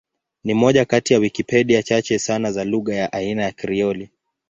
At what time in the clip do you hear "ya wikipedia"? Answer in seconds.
1.13-1.83